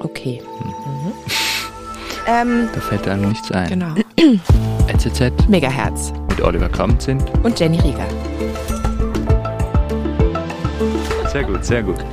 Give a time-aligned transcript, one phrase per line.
[0.00, 0.42] Okay.
[0.64, 1.12] Mhm.
[2.26, 3.68] Ähm, da fällt einem nichts ein.
[3.68, 3.94] Genau.
[4.88, 5.48] NZZ.
[5.48, 6.12] Megahertz.
[6.28, 7.22] Mit Oliver Kramt sind.
[7.42, 8.06] Und Jenny Rieger.
[11.32, 12.04] Sehr gut, sehr gut.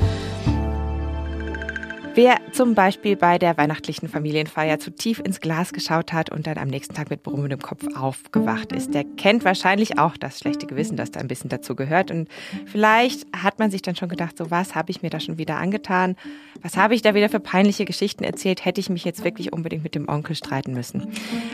[2.13, 6.57] Wer zum Beispiel bei der weihnachtlichen Familienfeier zu tief ins Glas geschaut hat und dann
[6.57, 10.95] am nächsten Tag mit brummendem Kopf aufgewacht ist, der kennt wahrscheinlich auch das schlechte Gewissen,
[10.95, 12.11] das da ein bisschen dazu gehört.
[12.11, 12.29] Und
[12.65, 15.57] vielleicht hat man sich dann schon gedacht, so was habe ich mir da schon wieder
[15.57, 16.15] angetan?
[16.61, 18.63] Was habe ich da wieder für peinliche Geschichten erzählt?
[18.63, 21.09] Hätte ich mich jetzt wirklich unbedingt mit dem Onkel streiten müssen?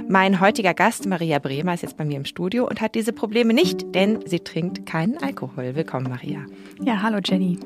[0.07, 3.55] Mein heutiger Gast, Maria Bremer, ist jetzt bei mir im Studio und hat diese Probleme
[3.55, 5.73] nicht, denn sie trinkt keinen Alkohol.
[5.73, 6.45] Willkommen, Maria.
[6.79, 7.57] Ja, hallo Jenny.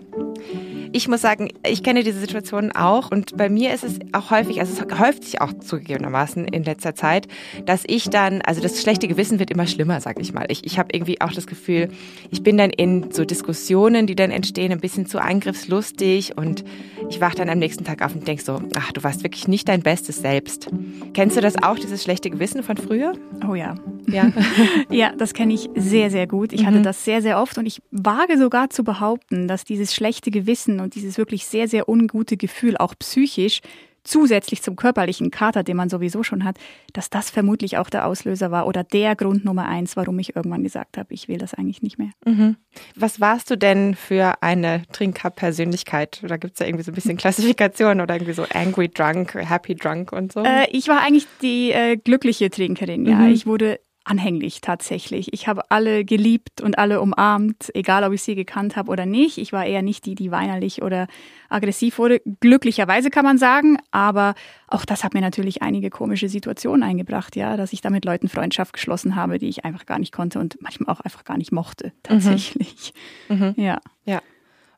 [0.94, 4.60] Ich muss sagen, ich kenne diese Situation auch und bei mir ist es auch häufig,
[4.60, 7.28] also es häuft sich auch zugegebenermaßen in letzter Zeit,
[7.66, 10.46] dass ich dann, also das schlechte Gewissen wird immer schlimmer, sag ich mal.
[10.50, 11.90] Ich, ich habe irgendwie auch das Gefühl,
[12.32, 16.64] ich bin dann in so Diskussionen, die dann entstehen, ein bisschen zu angriffslustig und
[17.10, 19.68] ich wache dann am nächsten Tag auf und denke so, ach, du warst wirklich nicht
[19.68, 20.70] dein Bestes selbst.
[21.14, 23.14] Kennst du das auch, dieses schlechte Gewissen von früher?
[23.50, 23.76] Oh ja.
[24.08, 24.32] Ja,
[24.90, 26.54] ja das kenne ich sehr, sehr gut.
[26.54, 26.68] Ich mhm.
[26.68, 30.80] hatte das sehr, sehr oft und ich wage sogar zu behaupten, dass dieses schlechte Gewissen
[30.80, 33.62] und dieses wirklich sehr, sehr ungute Gefühl auch psychisch
[34.06, 36.58] zusätzlich zum körperlichen Kater, den man sowieso schon hat,
[36.94, 40.64] dass das vermutlich auch der Auslöser war oder der Grund Nummer eins, warum ich irgendwann
[40.64, 42.12] gesagt habe, ich will das eigentlich nicht mehr.
[42.26, 42.56] Mhm.
[42.96, 46.22] Was warst du denn für eine Trinker-Persönlichkeit?
[46.26, 49.76] Da gibt es ja irgendwie so ein bisschen Klassifikation oder irgendwie so Angry Drunk, Happy
[49.76, 50.44] Drunk und so?
[50.44, 53.18] Äh, ich war eigentlich die äh, glückliche Trinkerin, ja.
[53.18, 53.34] Mhm.
[53.34, 55.34] Ich wurde anhänglich tatsächlich.
[55.34, 59.38] Ich habe alle geliebt und alle umarmt, egal ob ich sie gekannt habe oder nicht.
[59.38, 61.08] Ich war eher nicht die, die weinerlich oder
[61.50, 62.22] aggressiv wurde.
[62.40, 64.36] Glücklicherweise kann man sagen, aber
[64.68, 68.30] auch das hat mir natürlich einige komische Situationen eingebracht, ja, dass ich da mit Leuten
[68.30, 71.52] Freundschaft geschlossen habe, die ich einfach gar nicht konnte und manchmal auch einfach gar nicht
[71.52, 72.94] mochte, tatsächlich.
[73.28, 73.36] Mhm.
[73.36, 73.54] Mhm.
[73.58, 73.80] Ja.
[74.06, 74.22] Ja.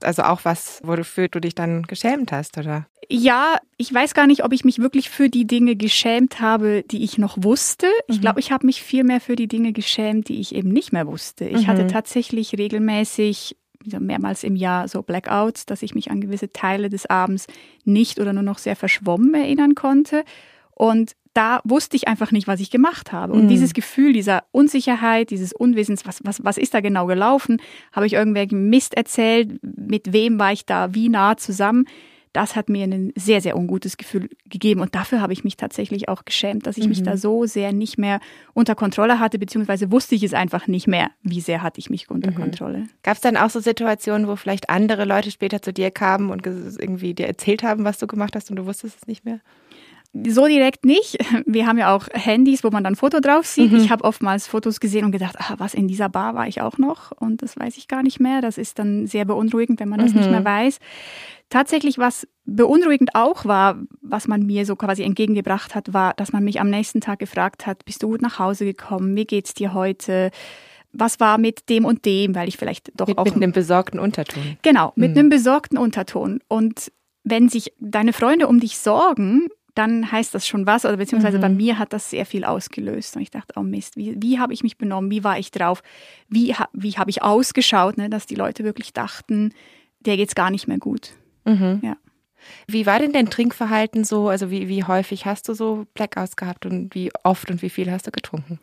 [0.03, 2.88] Also auch was, wofür du dich dann geschämt hast, oder?
[3.09, 7.04] Ja, ich weiß gar nicht, ob ich mich wirklich für die Dinge geschämt habe, die
[7.04, 7.88] ich noch wusste.
[8.08, 8.22] Ich mhm.
[8.22, 11.08] glaube, ich habe mich viel mehr für die Dinge geschämt, die ich eben nicht mehr
[11.08, 11.45] wusste.
[11.45, 11.67] Ich mhm.
[11.67, 13.55] hatte tatsächlich regelmäßig
[13.99, 17.48] mehrmals im Jahr so Blackouts, dass ich mich an gewisse Teile des Abends
[17.86, 20.23] nicht oder nur noch sehr verschwommen erinnern konnte.
[20.72, 23.33] Und da wusste ich einfach nicht, was ich gemacht habe.
[23.33, 23.49] Und mhm.
[23.49, 27.61] dieses Gefühl dieser Unsicherheit, dieses Unwissens, was, was, was ist da genau gelaufen?
[27.93, 29.59] Habe ich irgendwelchen Mist erzählt?
[29.61, 31.86] Mit wem war ich da wie nah zusammen?
[32.33, 34.81] Das hat mir ein sehr, sehr ungutes Gefühl gegeben.
[34.81, 36.89] Und dafür habe ich mich tatsächlich auch geschämt, dass ich mhm.
[36.89, 38.19] mich da so sehr nicht mehr
[38.55, 42.09] unter Kontrolle hatte, beziehungsweise wusste ich es einfach nicht mehr, wie sehr hatte ich mich
[42.09, 42.36] unter mhm.
[42.36, 42.87] Kontrolle.
[43.04, 46.48] Gab es dann auch so Situationen, wo vielleicht andere Leute später zu dir kamen und
[46.48, 49.39] irgendwie dir erzählt haben, was du gemacht hast und du wusstest es nicht mehr?
[50.26, 51.17] So direkt nicht.
[51.45, 53.72] Wir haben ja auch Handys, wo man dann Foto drauf sieht.
[53.72, 53.80] Mhm.
[53.80, 56.78] Ich habe oftmals Fotos gesehen und gedacht, ah, was in dieser Bar war ich auch
[56.78, 58.42] noch und das weiß ich gar nicht mehr.
[58.42, 60.20] Das ist dann sehr beunruhigend, wenn man das mhm.
[60.20, 60.80] nicht mehr weiß.
[61.50, 66.44] Tatsächlich, was beunruhigend auch war, was man mir so quasi entgegengebracht hat, war, dass man
[66.44, 69.16] mich am nächsten Tag gefragt hat, bist du gut nach Hause gekommen?
[69.16, 70.32] Wie geht's dir heute?
[70.92, 73.99] Was war mit dem und dem, weil ich vielleicht doch mit, auch mit einem besorgten
[73.99, 74.58] Unterton.
[74.61, 75.20] Genau, mit mhm.
[75.20, 76.92] einem besorgten Unterton und
[77.23, 80.86] wenn sich deine Freunde um dich sorgen, dann heißt das schon was.
[80.86, 81.42] Oder beziehungsweise mhm.
[81.42, 83.15] bei mir hat das sehr viel ausgelöst.
[83.15, 85.11] Und ich dachte, oh Mist, wie, wie habe ich mich benommen?
[85.11, 85.83] Wie war ich drauf?
[86.30, 89.54] Wie, wie habe ich ausgeschaut, ne, dass die Leute wirklich dachten,
[89.99, 91.14] der geht es gar nicht mehr gut.
[91.45, 91.80] Mhm.
[91.83, 91.98] Ja.
[92.67, 94.30] Wie war denn dein Trinkverhalten so?
[94.30, 97.92] Also wie, wie häufig hast du so Blackouts gehabt und wie oft und wie viel
[97.92, 98.60] hast du getrunken?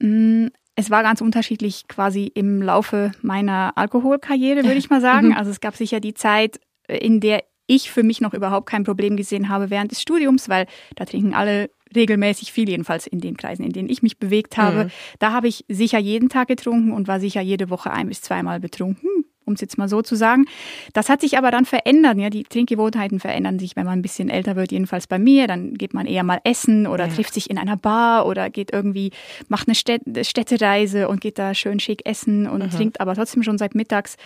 [0.00, 5.28] Mm, es war ganz unterschiedlich quasi im Laufe meiner Alkoholkarriere, würde ich mal sagen.
[5.28, 5.36] Mhm.
[5.36, 9.16] Also es gab sicher die Zeit, in der ich für mich noch überhaupt kein Problem
[9.16, 13.64] gesehen habe während des Studiums, weil da trinken alle regelmäßig viel, jedenfalls in den Kreisen,
[13.64, 14.84] in denen ich mich bewegt habe.
[14.84, 14.90] Mhm.
[15.18, 18.60] Da habe ich sicher jeden Tag getrunken und war sicher jede Woche ein bis zweimal
[18.60, 19.08] betrunken,
[19.44, 20.46] um es jetzt mal so zu sagen.
[20.92, 22.18] Das hat sich aber dann verändert.
[22.18, 25.46] Ja, die Trinkgewohnheiten verändern sich, wenn man ein bisschen älter wird, jedenfalls bei mir.
[25.46, 27.14] Dann geht man eher mal essen oder ja.
[27.14, 29.12] trifft sich in einer Bar oder geht irgendwie,
[29.48, 32.70] macht eine Städtereise und geht da schön schick essen und mhm.
[32.70, 34.16] trinkt aber trotzdem schon seit mittags.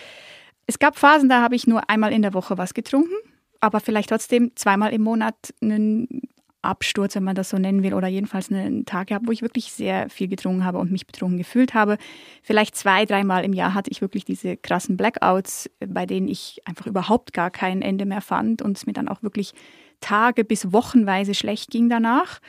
[0.65, 3.15] Es gab Phasen, da habe ich nur einmal in der Woche was getrunken
[3.63, 6.21] aber vielleicht trotzdem zweimal im Monat einen
[6.61, 9.71] Absturz, wenn man das so nennen will, oder jedenfalls einen Tag gehabt, wo ich wirklich
[9.71, 11.97] sehr viel getrunken habe und mich betrunken gefühlt habe.
[12.41, 16.87] Vielleicht zwei, dreimal im Jahr hatte ich wirklich diese krassen Blackouts, bei denen ich einfach
[16.87, 19.53] überhaupt gar kein Ende mehr fand und es mir dann auch wirklich
[20.01, 22.39] Tage bis Wochenweise schlecht ging danach.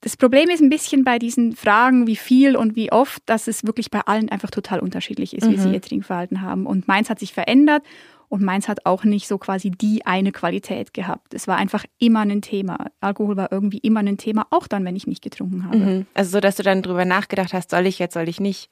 [0.00, 3.64] Das Problem ist ein bisschen bei diesen Fragen, wie viel und wie oft, dass es
[3.64, 5.52] wirklich bei allen einfach total unterschiedlich ist, mhm.
[5.52, 5.74] wie sie mhm.
[5.74, 6.66] ihr Trinkverhalten haben.
[6.66, 7.82] Und meins hat sich verändert
[8.30, 11.34] und meins hat auch nicht so quasi die eine Qualität gehabt.
[11.34, 12.86] Es war einfach immer ein Thema.
[13.00, 15.76] Alkohol war irgendwie immer ein Thema, auch dann, wenn ich nicht getrunken habe.
[15.76, 16.06] Mhm.
[16.14, 18.70] Also so, dass du dann drüber nachgedacht hast, soll ich jetzt, soll ich nicht?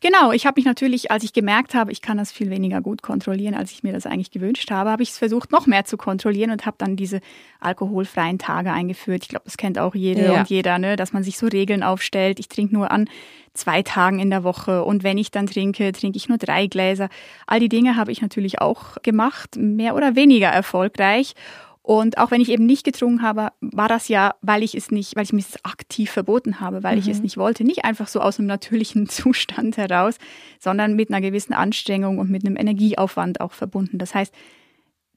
[0.00, 3.02] Genau, ich habe mich natürlich, als ich gemerkt habe, ich kann das viel weniger gut
[3.02, 5.96] kontrollieren, als ich mir das eigentlich gewünscht habe, habe ich es versucht, noch mehr zu
[5.96, 7.20] kontrollieren und habe dann diese
[7.60, 9.22] alkoholfreien Tage eingeführt.
[9.22, 10.40] Ich glaube, das kennt auch jede ja.
[10.40, 10.96] und jeder, ne?
[10.96, 12.38] dass man sich so Regeln aufstellt.
[12.38, 13.08] Ich trinke nur an
[13.54, 17.08] zwei Tagen in der Woche und wenn ich dann trinke, trinke ich nur drei Gläser.
[17.46, 21.34] All die Dinge habe ich natürlich auch gemacht, mehr oder weniger erfolgreich.
[21.82, 25.16] Und auch wenn ich eben nicht getrunken habe, war das ja, weil ich es nicht,
[25.16, 27.00] weil ich mich aktiv verboten habe, weil mhm.
[27.00, 27.24] ich es mhm.
[27.24, 27.64] nicht wollte.
[27.64, 30.18] Nicht einfach so aus einem natürlichen Zustand heraus,
[30.60, 33.98] sondern mit einer gewissen Anstrengung und mit einem Energieaufwand auch verbunden.
[33.98, 34.32] Das heißt,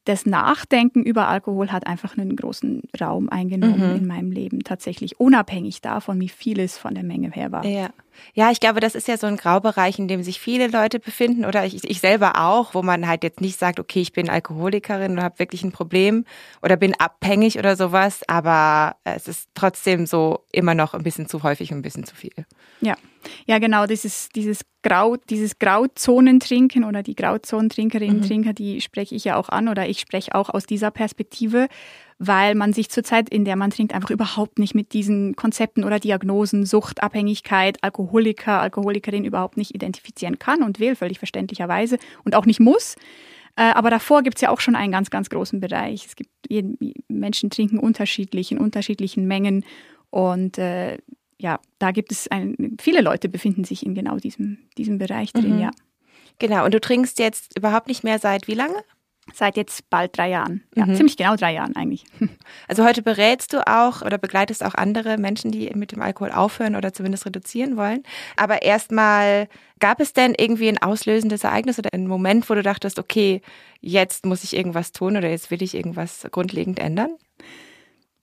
[0.06, 3.96] das Nachdenken über Alkohol hat einfach einen großen Raum eingenommen mhm.
[3.98, 7.66] in meinem Leben, tatsächlich, unabhängig davon, wie viel es von der Menge her war.
[7.66, 7.90] Ja.
[8.34, 11.46] Ja, ich glaube, das ist ja so ein Graubereich, in dem sich viele Leute befinden
[11.46, 15.14] oder ich, ich selber auch, wo man halt jetzt nicht sagt, okay, ich bin Alkoholikerin
[15.14, 16.26] und habe wirklich ein Problem
[16.62, 21.44] oder bin abhängig oder sowas, aber es ist trotzdem so immer noch ein bisschen zu
[21.44, 22.46] häufig und ein bisschen zu viel.
[22.82, 22.96] Ja,
[23.46, 28.28] ja, genau, dieses, dieses Grau, dieses Grauzonentrinken oder die Grauzonentrinkerinnen und mhm.
[28.28, 31.68] Trinker, die spreche ich ja auch an oder ich spreche auch aus dieser Perspektive,
[32.18, 36.00] weil man sich zurzeit, in der man trinkt, einfach überhaupt nicht mit diesen Konzepten oder
[36.00, 42.46] Diagnosen, Sucht, Abhängigkeit, Alkoholiker, Alkoholikerin überhaupt nicht identifizieren kann und will, völlig verständlicherweise und auch
[42.46, 42.96] nicht muss.
[43.58, 46.06] Äh, aber davor gibt es ja auch schon einen ganz, ganz großen Bereich.
[46.06, 46.30] Es gibt
[47.10, 49.66] Menschen trinken unterschiedlich in unterschiedlichen Mengen
[50.10, 50.98] und äh,
[51.38, 55.56] ja, da gibt es ein, viele Leute befinden sich in genau diesem, diesem Bereich drin,
[55.56, 55.62] mhm.
[55.62, 55.72] ja.
[56.40, 58.76] Genau, und du trinkst jetzt überhaupt nicht mehr seit wie lange?
[59.36, 60.64] Seit jetzt bald drei Jahren.
[60.76, 60.96] Ja, mhm.
[60.96, 62.06] ziemlich genau drei Jahren eigentlich.
[62.68, 66.76] Also heute berätst du auch oder begleitest auch andere Menschen, die mit dem Alkohol aufhören
[66.76, 68.02] oder zumindest reduzieren wollen.
[68.38, 69.48] Aber erstmal,
[69.80, 73.42] gab es denn irgendwie ein auslösendes Ereignis oder einen Moment, wo du dachtest, okay,
[73.82, 77.12] jetzt muss ich irgendwas tun oder jetzt will ich irgendwas grundlegend ändern?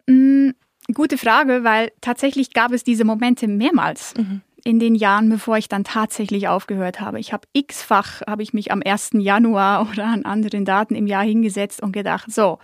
[0.07, 0.55] Mhm
[0.93, 4.15] Gute Frage, weil tatsächlich gab es diese Momente mehrmals.
[4.17, 4.43] Mhm.
[4.65, 7.19] In den Jahren, bevor ich dann tatsächlich aufgehört habe.
[7.19, 9.11] Ich habe x-fach, habe ich mich am 1.
[9.15, 12.59] Januar oder an anderen Daten im Jahr hingesetzt und gedacht, so,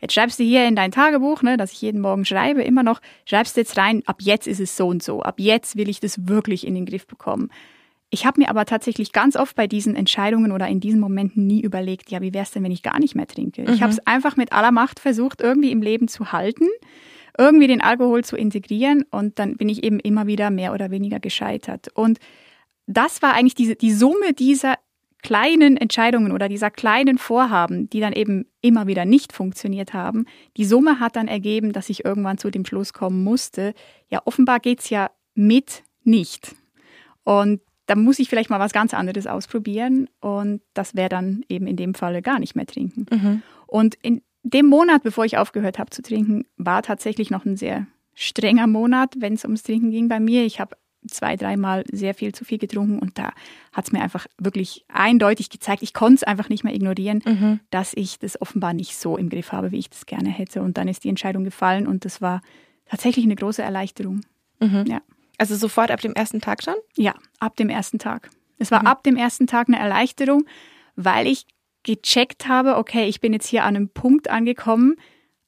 [0.00, 3.00] jetzt schreibst du hier in dein Tagebuch, ne, dass ich jeden Morgen schreibe, immer noch,
[3.24, 6.28] schreibst jetzt rein, ab jetzt ist es so und so, ab jetzt will ich das
[6.28, 7.50] wirklich in den Griff bekommen.
[8.12, 11.60] Ich habe mir aber tatsächlich ganz oft bei diesen Entscheidungen oder in diesen Momenten nie
[11.60, 13.62] überlegt, ja, wie wäre es denn, wenn ich gar nicht mehr trinke?
[13.62, 13.72] Mhm.
[13.72, 16.66] Ich habe es einfach mit aller Macht versucht, irgendwie im Leben zu halten
[17.38, 21.20] irgendwie den Alkohol zu integrieren und dann bin ich eben immer wieder mehr oder weniger
[21.20, 21.88] gescheitert.
[21.94, 22.18] Und
[22.86, 24.76] das war eigentlich diese, die Summe dieser
[25.22, 30.24] kleinen Entscheidungen oder dieser kleinen Vorhaben, die dann eben immer wieder nicht funktioniert haben.
[30.56, 33.74] Die Summe hat dann ergeben, dass ich irgendwann zu dem Schluss kommen musste,
[34.08, 36.54] ja, offenbar geht es ja mit nicht.
[37.24, 41.66] Und da muss ich vielleicht mal was ganz anderes ausprobieren und das wäre dann eben
[41.66, 43.06] in dem Falle gar nicht mehr trinken.
[43.10, 43.42] Mhm.
[43.66, 47.86] Und in dem Monat, bevor ich aufgehört habe zu trinken, war tatsächlich noch ein sehr
[48.14, 50.44] strenger Monat, wenn es ums Trinken ging bei mir.
[50.44, 50.76] Ich habe
[51.08, 53.32] zwei, dreimal sehr viel zu viel getrunken und da
[53.72, 57.60] hat es mir einfach wirklich eindeutig gezeigt, ich konnte es einfach nicht mehr ignorieren, mhm.
[57.70, 60.62] dass ich das offenbar nicht so im Griff habe, wie ich das gerne hätte.
[60.62, 62.42] Und dann ist die Entscheidung gefallen und das war
[62.86, 64.20] tatsächlich eine große Erleichterung.
[64.60, 64.84] Mhm.
[64.86, 65.00] Ja.
[65.38, 66.74] Also sofort ab dem ersten Tag schon?
[66.96, 68.28] Ja, ab dem ersten Tag.
[68.58, 68.88] Es war mhm.
[68.88, 70.44] ab dem ersten Tag eine Erleichterung,
[70.96, 71.46] weil ich
[71.82, 74.96] gecheckt habe, okay, ich bin jetzt hier an einem Punkt angekommen,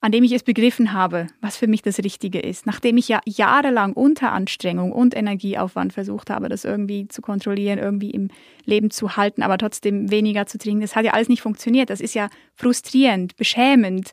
[0.02, 2.66] an dem ich es begriffen habe, was für mich das Richtige ist.
[2.66, 8.10] Nachdem ich ja jahrelang unter Anstrengung und Energieaufwand versucht habe, das irgendwie zu kontrollieren, irgendwie
[8.10, 8.28] im
[8.64, 11.88] Leben zu halten, aber trotzdem weniger zu trinken, das hat ja alles nicht funktioniert.
[11.88, 14.10] Das ist ja frustrierend, beschämend,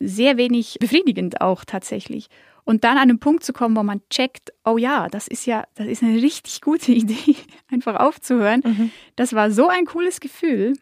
[0.00, 2.26] sehr wenig befriedigend auch tatsächlich.
[2.64, 5.64] Und dann an einen Punkt zu kommen, wo man checkt, oh ja, das ist ja,
[5.76, 7.36] das ist eine richtig gute Idee,
[7.70, 8.62] einfach aufzuhören.
[8.64, 8.90] Mhm.
[9.14, 10.74] Das war so ein cooles Gefühl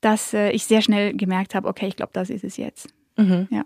[0.00, 2.88] dass äh, ich sehr schnell gemerkt habe, okay, ich glaube, das ist es jetzt.
[3.16, 3.48] Mhm.
[3.50, 3.64] Ja.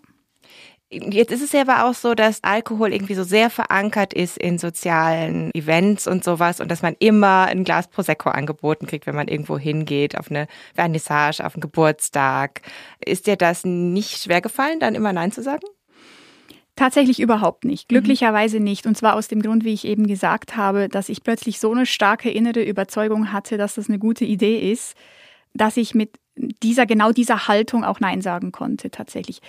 [0.90, 4.58] Jetzt ist es ja aber auch so, dass Alkohol irgendwie so sehr verankert ist in
[4.58, 9.26] sozialen Events und sowas und dass man immer ein Glas Prosecco angeboten kriegt, wenn man
[9.26, 12.60] irgendwo hingeht, auf eine Vernissage, auf einen Geburtstag.
[13.04, 15.66] Ist dir das nicht schwer gefallen, dann immer Nein zu sagen?
[16.76, 17.90] Tatsächlich überhaupt nicht.
[17.90, 17.94] Mhm.
[17.94, 18.86] Glücklicherweise nicht.
[18.86, 21.86] Und zwar aus dem Grund, wie ich eben gesagt habe, dass ich plötzlich so eine
[21.86, 24.94] starke innere Überzeugung hatte, dass das eine gute Idee ist,
[25.54, 29.40] dass ich mit dieser, genau dieser Haltung auch Nein sagen konnte, tatsächlich.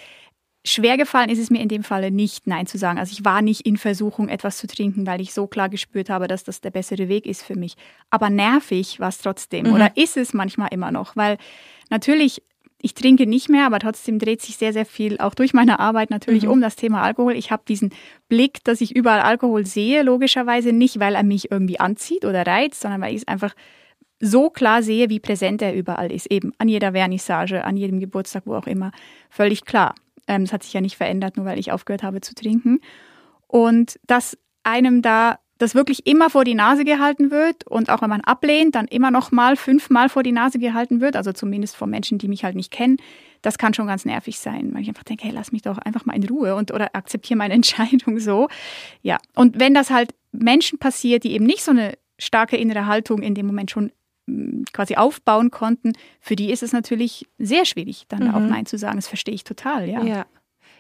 [0.68, 2.98] Schwer gefallen ist es mir in dem Falle nicht, Nein zu sagen.
[2.98, 6.28] Also ich war nicht in Versuchung, etwas zu trinken, weil ich so klar gespürt habe,
[6.28, 7.76] dass das der bessere Weg ist für mich.
[8.10, 9.74] Aber nervig war es trotzdem mhm.
[9.74, 11.38] oder ist es manchmal immer noch, weil
[11.92, 12.42] natürlich
[12.82, 16.12] ich trinke nicht mehr, aber trotzdem dreht sich sehr, sehr viel auch durch meine Arbeit
[16.12, 16.52] natürlich mhm.
[16.52, 17.34] um das Thema Alkohol.
[17.34, 17.92] Ich habe diesen
[18.28, 22.82] Blick, dass ich überall Alkohol sehe, logischerweise nicht, weil er mich irgendwie anzieht oder reizt,
[22.82, 23.56] sondern weil ich es einfach
[24.20, 26.32] so klar sehe, wie präsent er überall ist.
[26.32, 28.92] Eben an jeder Vernissage, an jedem Geburtstag, wo auch immer.
[29.30, 29.96] Völlig klar.
[30.28, 32.80] Ähm, hat sich ja nicht verändert, nur weil ich aufgehört habe zu trinken.
[33.48, 38.10] Und dass einem da das wirklich immer vor die Nase gehalten wird und auch wenn
[38.10, 41.90] man ablehnt, dann immer noch mal fünfmal vor die Nase gehalten wird, also zumindest von
[41.90, 42.98] Menschen, die mich halt nicht kennen,
[43.42, 46.06] das kann schon ganz nervig sein, weil ich einfach denke, hey, lass mich doch einfach
[46.06, 48.50] mal in Ruhe und oder akzeptiere meine Entscheidung so.
[49.02, 53.22] Ja, und wenn das halt Menschen passiert, die eben nicht so eine starke innere Haltung
[53.22, 53.92] in dem Moment schon
[54.74, 58.36] quasi aufbauen konnten, für die ist es natürlich sehr schwierig, dann mhm.
[58.36, 58.98] auch Nein zu sagen.
[58.98, 60.04] Das verstehe ich total, ja.
[60.04, 60.26] Ja.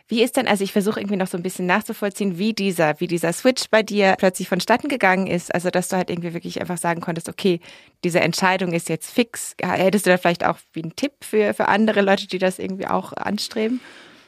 [0.08, 3.08] Wie ist denn, also ich versuche irgendwie noch so ein bisschen nachzuvollziehen, wie dieser, wie
[3.08, 5.54] dieser Switch bei dir plötzlich vonstatten gegangen ist.
[5.54, 7.60] Also, dass du halt irgendwie wirklich einfach sagen konntest, okay,
[8.04, 9.56] diese Entscheidung ist jetzt fix.
[9.60, 12.86] Hättest du da vielleicht auch wie einen Tipp für, für andere Leute, die das irgendwie
[12.86, 13.80] auch anstreben?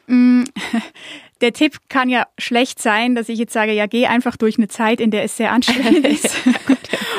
[0.08, 0.44] Mm,
[1.40, 4.68] der Tipp kann ja schlecht sein, dass ich jetzt sage, ja, geh einfach durch eine
[4.68, 6.36] Zeit, in der es sehr anstrengend ist.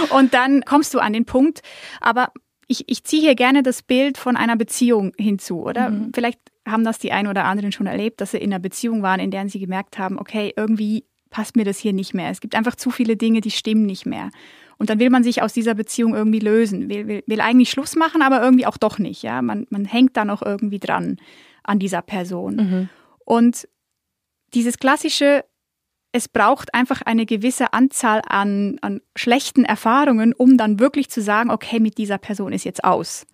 [0.09, 1.61] Und dann kommst du an den Punkt.
[2.01, 2.31] Aber
[2.67, 5.89] ich, ich ziehe hier gerne das Bild von einer Beziehung hinzu, oder?
[5.89, 6.11] Mhm.
[6.13, 9.19] Vielleicht haben das die einen oder anderen schon erlebt, dass sie in einer Beziehung waren,
[9.19, 12.29] in der sie gemerkt haben, okay, irgendwie passt mir das hier nicht mehr.
[12.29, 14.29] Es gibt einfach zu viele Dinge, die stimmen nicht mehr.
[14.77, 17.95] Und dann will man sich aus dieser Beziehung irgendwie lösen, will, will, will eigentlich Schluss
[17.95, 19.23] machen, aber irgendwie auch doch nicht.
[19.23, 21.17] Ja, man, man hängt da noch irgendwie dran
[21.69, 22.55] an dieser Person.
[22.55, 22.89] Mhm.
[23.25, 23.67] Und
[24.53, 25.45] dieses klassische,
[26.11, 31.51] es braucht einfach eine gewisse Anzahl an, an schlechten Erfahrungen, um dann wirklich zu sagen,
[31.51, 33.27] okay, mit dieser Person ist jetzt aus.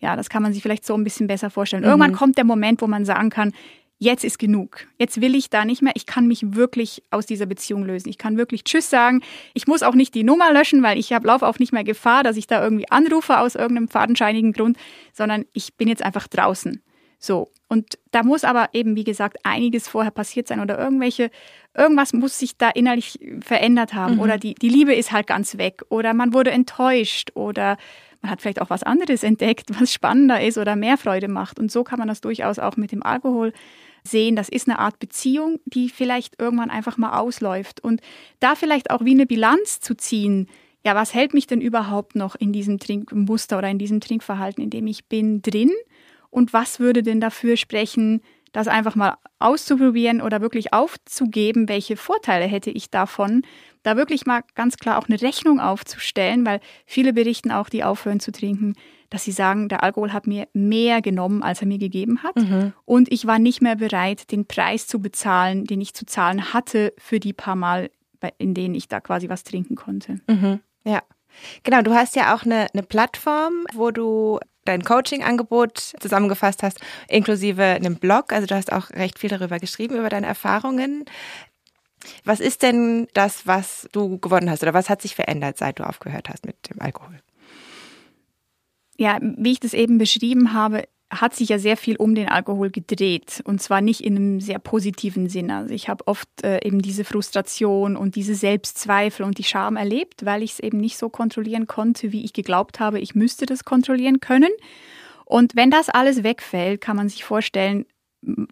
[0.00, 1.82] Ja, das kann man sich vielleicht so ein bisschen besser vorstellen.
[1.82, 1.88] Mhm.
[1.88, 3.52] Irgendwann kommt der Moment, wo man sagen kann,
[3.98, 4.86] jetzt ist genug.
[4.98, 5.94] Jetzt will ich da nicht mehr.
[5.96, 8.10] Ich kann mich wirklich aus dieser Beziehung lösen.
[8.10, 9.22] Ich kann wirklich Tschüss sagen.
[9.54, 12.36] Ich muss auch nicht die Nummer löschen, weil ich laufe auch nicht mehr Gefahr, dass
[12.36, 14.76] ich da irgendwie anrufe aus irgendeinem fadenscheinigen Grund,
[15.14, 16.82] sondern ich bin jetzt einfach draußen.
[17.18, 17.50] So.
[17.68, 21.30] Und da muss aber eben, wie gesagt, einiges vorher passiert sein oder irgendwelche,
[21.76, 24.20] irgendwas muss sich da innerlich verändert haben mhm.
[24.20, 27.76] oder die, die Liebe ist halt ganz weg oder man wurde enttäuscht oder
[28.22, 31.58] man hat vielleicht auch was anderes entdeckt, was spannender ist oder mehr Freude macht.
[31.58, 33.52] Und so kann man das durchaus auch mit dem Alkohol
[34.04, 34.36] sehen.
[34.36, 37.80] Das ist eine Art Beziehung, die vielleicht irgendwann einfach mal ausläuft.
[37.80, 38.00] Und
[38.40, 40.48] da vielleicht auch wie eine Bilanz zu ziehen,
[40.84, 44.70] ja, was hält mich denn überhaupt noch in diesem Trinkmuster oder in diesem Trinkverhalten, in
[44.70, 45.72] dem ich bin, drin?
[46.30, 48.20] Und was würde denn dafür sprechen,
[48.52, 53.42] das einfach mal auszuprobieren oder wirklich aufzugeben, welche Vorteile hätte ich davon,
[53.82, 58.20] da wirklich mal ganz klar auch eine Rechnung aufzustellen, weil viele berichten auch, die aufhören
[58.20, 58.74] zu trinken,
[59.10, 62.36] dass sie sagen, der Alkohol hat mir mehr genommen, als er mir gegeben hat.
[62.36, 62.72] Mhm.
[62.84, 66.92] Und ich war nicht mehr bereit, den Preis zu bezahlen, den ich zu zahlen hatte
[66.98, 67.90] für die paar Mal,
[68.36, 70.20] in denen ich da quasi was trinken konnte.
[70.26, 70.60] Mhm.
[70.84, 71.02] Ja.
[71.62, 77.62] Genau, du hast ja auch eine, eine Plattform, wo du dein Coaching-Angebot zusammengefasst hast, inklusive
[77.62, 78.32] einem Blog.
[78.32, 81.04] Also du hast auch recht viel darüber geschrieben, über deine Erfahrungen.
[82.24, 85.84] Was ist denn das, was du gewonnen hast oder was hat sich verändert, seit du
[85.84, 87.18] aufgehört hast mit dem Alkohol?
[88.96, 92.70] Ja, wie ich das eben beschrieben habe, hat sich ja sehr viel um den Alkohol
[92.70, 95.56] gedreht und zwar nicht in einem sehr positiven Sinne.
[95.56, 100.26] Also ich habe oft äh, eben diese Frustration und diese Selbstzweifel und die Scham erlebt,
[100.26, 103.64] weil ich es eben nicht so kontrollieren konnte, wie ich geglaubt habe, ich müsste das
[103.64, 104.50] kontrollieren können.
[105.24, 107.86] Und wenn das alles wegfällt, kann man sich vorstellen,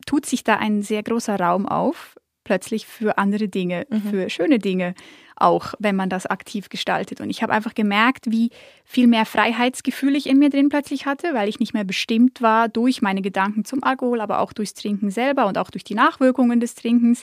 [0.06, 4.02] tut sich da ein sehr großer Raum auf, plötzlich für andere Dinge, mhm.
[4.02, 4.94] für schöne Dinge
[5.36, 7.20] auch, wenn man das aktiv gestaltet.
[7.20, 8.50] Und ich habe einfach gemerkt, wie
[8.84, 12.68] viel mehr Freiheitsgefühl ich in mir drin plötzlich hatte, weil ich nicht mehr bestimmt war
[12.68, 16.60] durch meine Gedanken zum Alkohol, aber auch durchs Trinken selber und auch durch die Nachwirkungen
[16.60, 17.22] des Trinkens.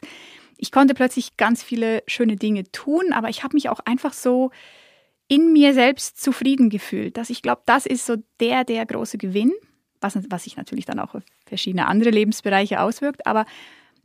[0.57, 4.51] Ich konnte plötzlich ganz viele schöne Dinge tun, aber ich habe mich auch einfach so
[5.27, 9.51] in mir selbst zufrieden gefühlt, dass ich glaube, das ist so der, der große Gewinn,
[10.01, 13.45] was, was sich natürlich dann auch auf verschiedene andere Lebensbereiche auswirkt, aber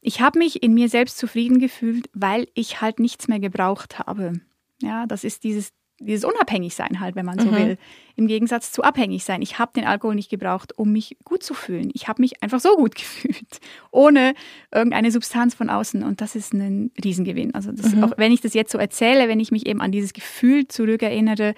[0.01, 4.41] ich habe mich in mir selbst zufrieden gefühlt, weil ich halt nichts mehr gebraucht habe.
[4.81, 7.57] Ja, das ist dieses, dieses Unabhängigsein halt, wenn man so mhm.
[7.57, 7.79] will.
[8.15, 9.43] Im Gegensatz zu abhängig sein.
[9.43, 11.91] Ich habe den Alkohol nicht gebraucht, um mich gut zu fühlen.
[11.95, 14.35] Ich habe mich einfach so gut gefühlt, ohne
[14.73, 16.05] irgendeine Substanz von außen.
[16.05, 17.55] Und das ist ein Riesengewinn.
[17.55, 18.05] Also das, mhm.
[18.05, 21.55] auch wenn ich das jetzt so erzähle, wenn ich mich eben an dieses Gefühl zurückerinnere,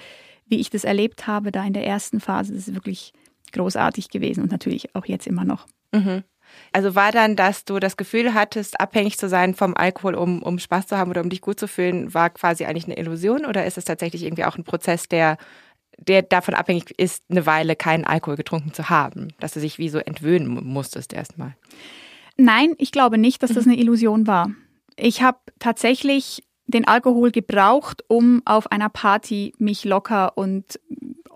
[0.47, 3.13] wie ich das erlebt habe da in der ersten Phase, das ist wirklich
[3.53, 5.67] großartig gewesen und natürlich auch jetzt immer noch.
[5.93, 6.25] Mhm.
[6.73, 10.59] Also war dann, dass du das Gefühl hattest, abhängig zu sein vom Alkohol, um, um
[10.59, 13.67] Spaß zu haben oder um dich gut zu fühlen, war quasi eigentlich eine Illusion oder
[13.67, 15.37] ist es tatsächlich irgendwie auch ein Prozess, der,
[15.99, 19.89] der davon abhängig ist, eine Weile keinen Alkohol getrunken zu haben, dass du dich wie
[19.89, 21.57] so entwöhnen musstest erstmal?
[22.37, 23.73] Nein, ich glaube nicht, dass das mhm.
[23.73, 24.51] eine Illusion war.
[24.97, 30.79] Ich habe tatsächlich den Alkohol gebraucht, um auf einer Party mich locker und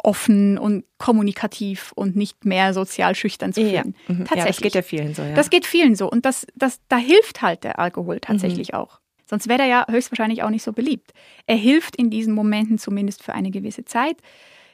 [0.05, 3.95] offen und kommunikativ und nicht mehr sozial schüchtern zu fühlen.
[4.07, 4.15] Ja.
[4.15, 4.25] Mhm.
[4.27, 4.39] Tatsächlich.
[4.39, 5.23] Ja, das geht ja vielen so.
[5.23, 5.35] Ja.
[5.35, 6.11] Das geht vielen so.
[6.11, 8.79] Und das, das, da hilft halt der Alkohol tatsächlich mhm.
[8.79, 9.01] auch.
[9.27, 11.13] Sonst wäre er ja höchstwahrscheinlich auch nicht so beliebt.
[11.47, 14.19] Er hilft in diesen Momenten zumindest für eine gewisse Zeit.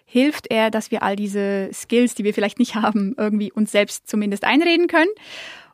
[0.05, 4.09] Hilft er, dass wir all diese Skills, die wir vielleicht nicht haben, irgendwie uns selbst
[4.09, 5.11] zumindest einreden können.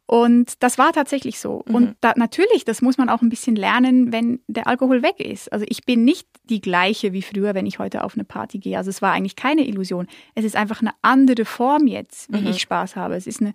[0.07, 1.65] Und das war tatsächlich so.
[1.67, 1.75] Mhm.
[1.75, 5.53] Und da, natürlich, das muss man auch ein bisschen lernen, wenn der Alkohol weg ist.
[5.53, 8.79] Also ich bin nicht die gleiche wie früher, wenn ich heute auf eine Party gehe.
[8.79, 10.07] Also es war eigentlich keine Illusion.
[10.37, 12.47] Es ist einfach eine andere Form jetzt, wie mhm.
[12.49, 13.17] ich Spaß habe.
[13.17, 13.53] Es ist eine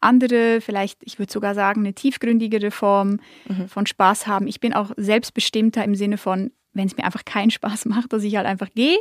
[0.00, 3.68] andere, vielleicht, ich würde sogar sagen, eine tiefgründigere Form mhm.
[3.68, 4.46] von Spaß haben.
[4.46, 8.22] Ich bin auch selbstbestimmter im Sinne von, wenn es mir einfach keinen Spaß macht, dass
[8.24, 8.98] ich halt einfach gehe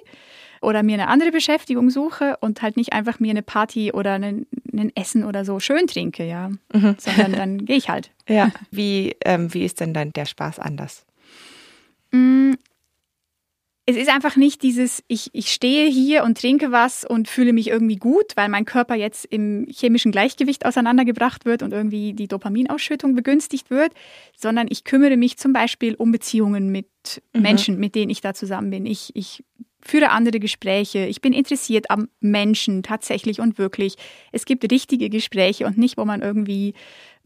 [0.62, 4.18] oder mir eine andere Beschäftigung suche und halt nicht einfach mir eine Party oder
[4.74, 6.96] ein, Essen oder so schön trinke, ja, mhm.
[6.98, 8.12] sondern dann gehe ich halt.
[8.28, 8.52] Ja.
[8.72, 11.06] Wie, ähm, wie ist denn dann der Spaß anders?
[12.12, 12.54] Mm,
[13.86, 17.68] es ist einfach nicht dieses, ich, ich stehe hier und trinke was und fühle mich
[17.68, 23.14] irgendwie gut, weil mein Körper jetzt im chemischen Gleichgewicht auseinandergebracht wird und irgendwie die Dopaminausschüttung
[23.14, 23.92] begünstigt wird,
[24.38, 26.88] sondern ich kümmere mich zum Beispiel um Beziehungen mit
[27.34, 27.42] mhm.
[27.42, 28.86] Menschen, mit denen ich da zusammen bin.
[28.86, 29.44] Ich, ich
[29.86, 31.06] führe andere Gespräche.
[31.06, 33.96] Ich bin interessiert am Menschen tatsächlich und wirklich.
[34.32, 36.74] Es gibt richtige Gespräche und nicht, wo man irgendwie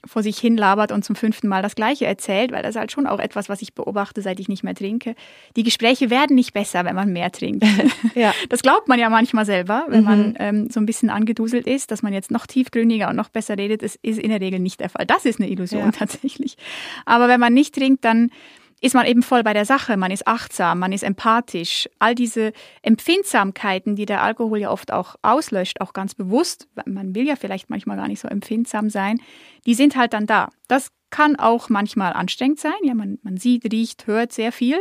[0.06, 2.92] vor sich hin labert und zum fünften Mal das Gleiche erzählt, weil das ist halt
[2.92, 5.16] schon auch etwas, was ich beobachte, seit ich nicht mehr trinke.
[5.56, 7.66] Die Gespräche werden nicht besser, wenn man mehr trinkt.
[8.16, 8.34] ja.
[8.50, 10.06] Das glaubt man ja manchmal selber, wenn mhm.
[10.06, 13.58] man ähm, so ein bisschen angeduselt ist, dass man jetzt noch tiefgründiger und noch besser
[13.58, 13.84] redet.
[13.84, 15.06] Das ist in der Regel nicht der Fall.
[15.06, 15.92] Das ist eine Illusion ja.
[15.92, 16.58] tatsächlich.
[17.06, 18.30] Aber wenn man nicht trinkt, dann
[18.80, 21.90] ist man eben voll bei der Sache, man ist achtsam, man ist empathisch.
[21.98, 22.54] All diese
[22.84, 27.70] Empfindsamkeiten, die der Alkohol ja oft auch auslöscht, auch ganz bewusst, man will ja vielleicht
[27.70, 29.20] manchmal gar nicht so empfindsam sein,
[29.66, 30.50] die sind halt dann da.
[30.68, 34.78] Das kann auch manchmal anstrengend sein, ja, man, man sieht, riecht, hört sehr viel,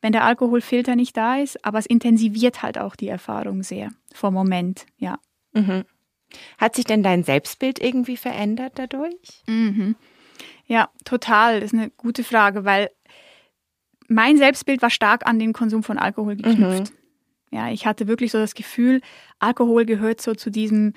[0.00, 4.34] wenn der Alkoholfilter nicht da ist, aber es intensiviert halt auch die Erfahrung sehr vom
[4.34, 5.18] Moment, ja.
[5.54, 5.84] Mhm.
[6.58, 9.42] Hat sich denn dein Selbstbild irgendwie verändert dadurch?
[9.46, 9.96] Mhm.
[10.66, 11.60] Ja, total.
[11.60, 12.90] Das ist eine gute Frage, weil
[14.14, 16.92] mein Selbstbild war stark an den Konsum von Alkohol geknüpft.
[16.92, 16.98] Mhm.
[17.50, 19.00] Ja, ich hatte wirklich so das Gefühl,
[19.38, 20.94] Alkohol gehört so zu diesem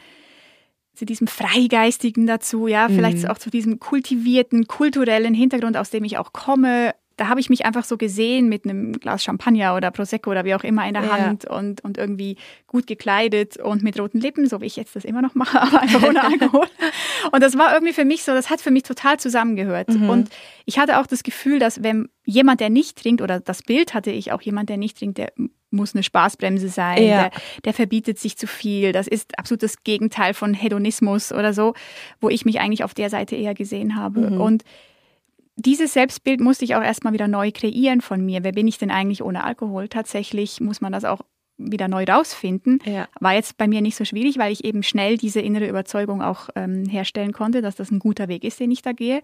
[0.94, 3.26] zu diesem Freigeistigen dazu, ja, vielleicht mhm.
[3.26, 7.66] auch zu diesem kultivierten, kulturellen Hintergrund, aus dem ich auch komme da habe ich mich
[7.66, 11.04] einfach so gesehen mit einem Glas Champagner oder Prosecco oder wie auch immer in der
[11.04, 11.18] ja.
[11.18, 15.04] Hand und, und irgendwie gut gekleidet und mit roten Lippen, so wie ich jetzt das
[15.04, 16.68] immer noch mache, aber einfach ohne Alkohol.
[17.32, 19.90] und das war irgendwie für mich so, das hat für mich total zusammengehört.
[19.90, 20.10] Mhm.
[20.10, 20.30] Und
[20.66, 24.12] ich hatte auch das Gefühl, dass wenn jemand, der nicht trinkt, oder das Bild hatte
[24.12, 25.34] ich auch, jemand, der nicht trinkt, der
[25.70, 27.30] muss eine Spaßbremse sein, ja.
[27.30, 27.32] der,
[27.66, 28.92] der verbietet sich zu viel.
[28.92, 31.74] Das ist absolut das Gegenteil von Hedonismus oder so,
[32.22, 34.32] wo ich mich eigentlich auf der Seite eher gesehen habe.
[34.32, 34.42] Mhm.
[34.42, 34.64] Und
[35.58, 38.44] dieses Selbstbild musste ich auch erstmal wieder neu kreieren von mir.
[38.44, 39.90] Wer bin ich denn eigentlich ohne Alkohol?
[39.90, 41.22] Tatsächlich muss man das auch
[41.58, 42.80] wieder neu rausfinden.
[42.86, 43.08] Ja.
[43.20, 46.50] War jetzt bei mir nicht so schwierig, weil ich eben schnell diese innere Überzeugung auch
[46.56, 49.22] ähm, herstellen konnte, dass das ein guter Weg ist, den ich da gehe.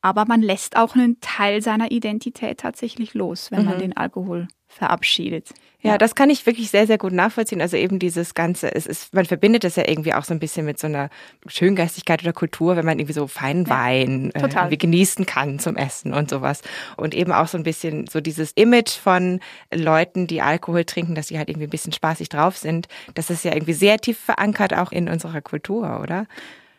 [0.00, 3.66] Aber man lässt auch einen Teil seiner Identität tatsächlich los, wenn mhm.
[3.66, 5.50] man den Alkohol verabschiedet.
[5.82, 7.60] Ja, ja, das kann ich wirklich sehr, sehr gut nachvollziehen.
[7.60, 10.64] Also eben dieses Ganze, es ist, man verbindet das ja irgendwie auch so ein bisschen
[10.64, 11.10] mit so einer
[11.48, 16.14] Schöngeistigkeit oder Kultur, wenn man irgendwie so feinen ja, Wein äh, genießen kann zum Essen
[16.14, 16.62] und sowas.
[16.96, 19.40] Und eben auch so ein bisschen so dieses Image von
[19.74, 22.86] Leuten, die Alkohol trinken, dass sie halt irgendwie ein bisschen spaßig drauf sind.
[23.14, 26.26] Das ist ja irgendwie sehr tief verankert auch in unserer Kultur, oder?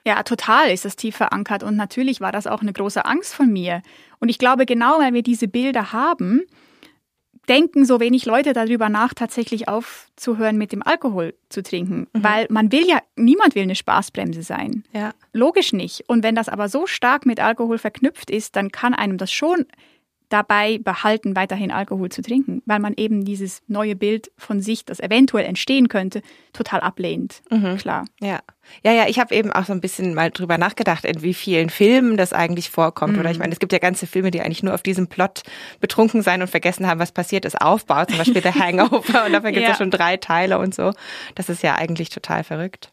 [0.05, 1.63] Ja, total ist das tief verankert.
[1.63, 3.81] Und natürlich war das auch eine große Angst von mir.
[4.19, 6.43] Und ich glaube, genau weil wir diese Bilder haben,
[7.49, 12.07] denken so wenig Leute darüber nach, tatsächlich aufzuhören, mit dem Alkohol zu trinken.
[12.13, 12.23] Mhm.
[12.23, 14.83] Weil man will ja, niemand will eine Spaßbremse sein.
[14.93, 15.11] Ja.
[15.33, 16.03] Logisch nicht.
[16.07, 19.65] Und wenn das aber so stark mit Alkohol verknüpft ist, dann kann einem das schon
[20.33, 24.99] dabei behalten, weiterhin Alkohol zu trinken, weil man eben dieses neue Bild von sich, das
[24.99, 27.43] eventuell entstehen könnte, total ablehnt.
[27.51, 27.77] Mhm.
[27.77, 28.05] Klar.
[28.19, 28.39] Ja.
[28.83, 31.69] Ja, ja, ich habe eben auch so ein bisschen mal drüber nachgedacht, in wie vielen
[31.69, 33.13] Filmen das eigentlich vorkommt.
[33.13, 33.19] Mhm.
[33.19, 35.43] Oder ich meine, es gibt ja ganze Filme, die eigentlich nur auf diesem Plot
[35.79, 38.09] betrunken sein und vergessen haben, was passiert ist, aufbaut.
[38.09, 39.25] Zum Beispiel The Hangover.
[39.25, 39.69] und dafür gibt es ja.
[39.69, 40.93] ja schon drei Teile und so.
[41.35, 42.91] Das ist ja eigentlich total verrückt.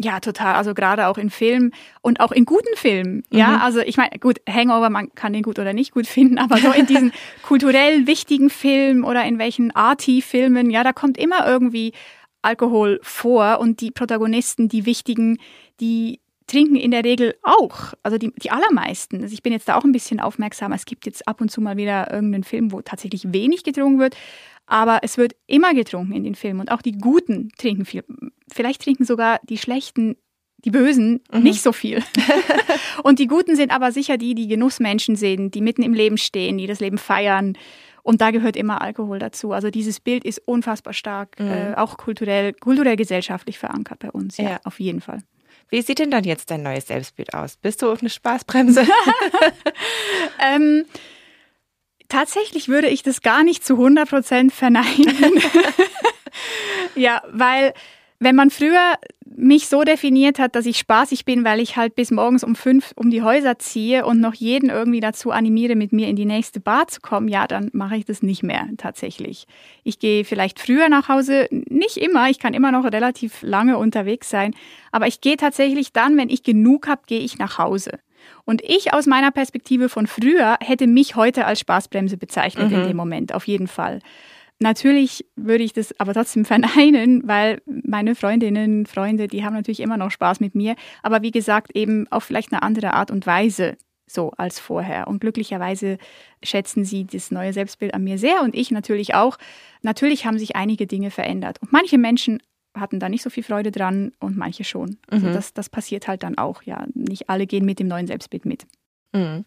[0.00, 0.54] Ja, total.
[0.54, 3.24] Also gerade auch in Filmen und auch in guten Filmen.
[3.30, 3.62] Ja, mhm.
[3.62, 6.70] also ich meine, gut, Hangover, man kann den gut oder nicht gut finden, aber so
[6.70, 11.92] in diesen kulturell wichtigen Filmen oder in welchen Arty-Filmen, ja, da kommt immer irgendwie
[12.42, 15.38] Alkohol vor und die Protagonisten, die wichtigen,
[15.80, 17.94] die trinken in der Regel auch.
[18.02, 19.22] Also die, die allermeisten.
[19.22, 20.72] Also ich bin jetzt da auch ein bisschen aufmerksam.
[20.72, 24.16] Es gibt jetzt ab und zu mal wieder irgendeinen Film, wo tatsächlich wenig getrunken wird.
[24.66, 28.04] Aber es wird immer getrunken in den Filmen und auch die Guten trinken viel.
[28.52, 30.16] Vielleicht trinken sogar die Schlechten,
[30.58, 31.42] die Bösen mhm.
[31.42, 32.02] nicht so viel.
[33.02, 36.58] und die Guten sind aber sicher die, die Genussmenschen sind, die mitten im Leben stehen,
[36.58, 37.56] die das Leben feiern.
[38.02, 39.52] Und da gehört immer Alkohol dazu.
[39.52, 41.48] Also dieses Bild ist unfassbar stark, mhm.
[41.48, 44.36] äh, auch kulturell, kulturell gesellschaftlich verankert bei uns.
[44.36, 45.20] Ja, ja, auf jeden Fall.
[45.70, 47.56] Wie sieht denn dann jetzt dein neues Selbstbild aus?
[47.56, 48.86] Bist du auf eine Spaßbremse?
[50.40, 50.84] ähm,
[52.08, 55.42] Tatsächlich würde ich das gar nicht zu 100 Prozent verneinen.
[56.94, 57.74] ja, weil
[58.20, 58.94] wenn man früher
[59.36, 62.92] mich so definiert hat, dass ich spaßig bin, weil ich halt bis morgens um fünf
[62.96, 66.58] um die Häuser ziehe und noch jeden irgendwie dazu animiere, mit mir in die nächste
[66.58, 69.46] Bar zu kommen, ja, dann mache ich das nicht mehr tatsächlich.
[69.84, 74.28] Ich gehe vielleicht früher nach Hause, nicht immer, ich kann immer noch relativ lange unterwegs
[74.28, 74.54] sein,
[74.90, 78.00] aber ich gehe tatsächlich dann, wenn ich genug habe, gehe ich nach Hause.
[78.44, 82.76] Und ich aus meiner Perspektive von früher hätte mich heute als Spaßbremse bezeichnet mhm.
[82.76, 84.00] in dem Moment, auf jeden Fall.
[84.60, 89.96] Natürlich würde ich das aber trotzdem verneinen, weil meine Freundinnen, Freunde, die haben natürlich immer
[89.96, 93.76] noch Spaß mit mir, aber wie gesagt, eben auf vielleicht eine andere Art und Weise
[94.10, 95.06] so als vorher.
[95.06, 95.98] Und glücklicherweise
[96.42, 99.38] schätzen sie das neue Selbstbild an mir sehr und ich natürlich auch.
[99.82, 102.42] Natürlich haben sich einige Dinge verändert und manche Menschen
[102.74, 104.98] hatten da nicht so viel Freude dran und manche schon.
[105.10, 105.32] Also mhm.
[105.32, 106.86] das, das passiert halt dann auch, ja.
[106.94, 108.66] Nicht alle gehen mit dem neuen Selbstbild mit.
[109.12, 109.44] Mhm.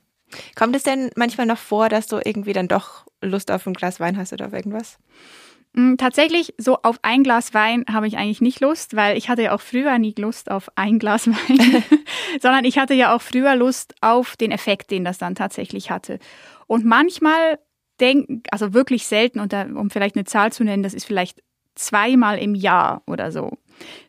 [0.56, 4.00] Kommt es denn manchmal noch vor, dass du irgendwie dann doch Lust auf ein Glas
[4.00, 4.98] Wein hast oder auf irgendwas?
[5.74, 9.44] Mm, tatsächlich, so auf ein Glas Wein habe ich eigentlich nicht Lust, weil ich hatte
[9.44, 11.84] ja auch früher nie Lust auf ein Glas Wein,
[12.42, 16.20] sondern ich hatte ja auch früher Lust auf den Effekt, den das dann tatsächlich hatte.
[16.68, 17.60] Und manchmal
[18.00, 21.42] denk, also wirklich selten, und da, um vielleicht eine Zahl zu nennen, das ist vielleicht
[21.76, 23.58] zweimal im Jahr oder so,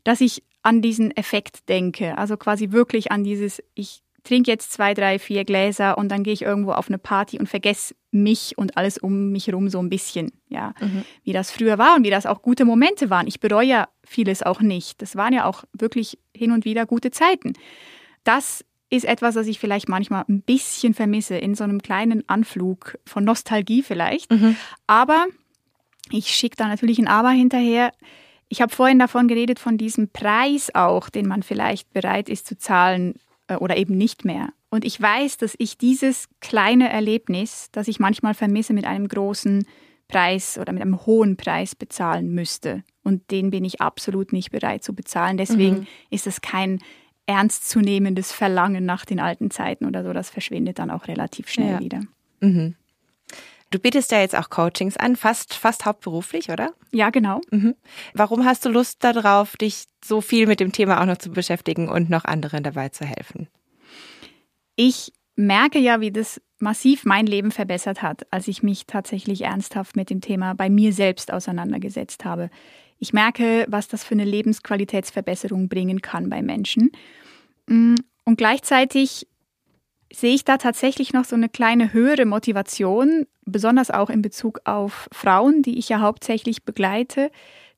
[0.04, 2.16] dass ich an diesen Effekt denke.
[2.18, 6.32] Also quasi wirklich an dieses, ich trinke jetzt zwei, drei, vier Gläser und dann gehe
[6.32, 9.88] ich irgendwo auf eine Party und vergesse mich und alles um mich herum so ein
[9.88, 11.04] bisschen, ja, mhm.
[11.24, 13.26] wie das früher war und wie das auch gute Momente waren.
[13.26, 15.02] Ich bereue ja vieles auch nicht.
[15.02, 17.54] Das waren ja auch wirklich hin und wieder gute Zeiten.
[18.24, 22.98] Das ist etwas, das ich vielleicht manchmal ein bisschen vermisse, in so einem kleinen Anflug
[23.06, 24.30] von Nostalgie vielleicht.
[24.30, 24.56] Mhm.
[24.87, 25.26] Aber
[26.11, 27.92] ich schicke da natürlich ein Aber hinterher.
[28.48, 32.58] Ich habe vorhin davon geredet, von diesem Preis auch, den man vielleicht bereit ist zu
[32.58, 33.14] zahlen
[33.59, 34.50] oder eben nicht mehr.
[34.70, 39.66] Und ich weiß, dass ich dieses kleine Erlebnis, das ich manchmal vermisse, mit einem großen
[40.09, 42.83] Preis oder mit einem hohen Preis bezahlen müsste.
[43.02, 45.37] Und den bin ich absolut nicht bereit zu bezahlen.
[45.37, 45.87] Deswegen mhm.
[46.11, 46.81] ist es kein
[47.26, 50.12] ernstzunehmendes Verlangen nach den alten Zeiten oder so.
[50.12, 51.81] Das verschwindet dann auch relativ schnell ja.
[51.81, 52.00] wieder.
[52.40, 52.74] Mhm.
[53.72, 56.74] Du bietest ja jetzt auch Coachings an, fast, fast hauptberuflich, oder?
[56.92, 57.40] Ja, genau.
[57.50, 57.74] Mhm.
[58.12, 61.88] Warum hast du Lust darauf, dich so viel mit dem Thema auch noch zu beschäftigen
[61.88, 63.48] und noch anderen dabei zu helfen?
[64.76, 69.96] Ich merke ja, wie das massiv mein Leben verbessert hat, als ich mich tatsächlich ernsthaft
[69.96, 72.50] mit dem Thema bei mir selbst auseinandergesetzt habe.
[72.98, 76.92] Ich merke, was das für eine Lebensqualitätsverbesserung bringen kann bei Menschen.
[77.66, 79.26] Mm, und gleichzeitig
[80.14, 85.09] sehe ich da tatsächlich noch so eine kleine höhere Motivation, besonders auch in Bezug auf
[85.12, 87.31] Frauen, die ich ja hauptsächlich begleite,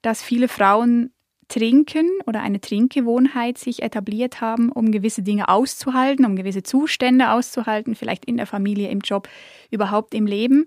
[0.03, 1.11] dass viele Frauen
[1.49, 7.94] trinken oder eine Trinkgewohnheit sich etabliert haben, um gewisse Dinge auszuhalten, um gewisse Zustände auszuhalten,
[7.94, 9.29] vielleicht in der Familie, im Job,
[9.70, 10.66] überhaupt im Leben.